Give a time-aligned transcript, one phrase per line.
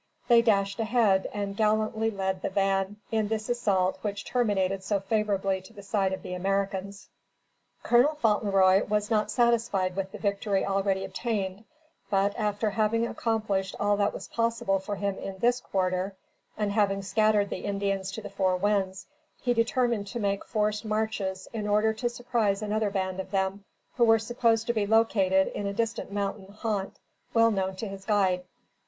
[0.27, 5.61] They dashed ahead, and gallantly led the van in this assault which terminated so favorably
[5.61, 7.07] to the side of the Americans.
[7.83, 8.01] [Footnote 11: D Company, 2d Regiment U.
[8.01, 8.03] S.
[8.03, 11.65] Artillery.] Colonel Fauntleroy was not satisfied with the victory already obtained;
[12.09, 16.15] but, after having accomplished all that was possible for him in this quarter,
[16.57, 19.05] and having scattered the Indians to the four winds,
[19.39, 23.65] he determined to make forced marches in order to surprise another band of them
[23.97, 26.97] who were supposed to be located in a distant mountain haunt
[27.35, 28.43] well known to his guide.